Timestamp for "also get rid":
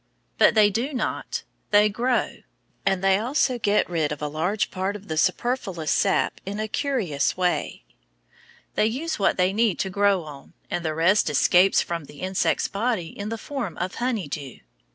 3.19-4.11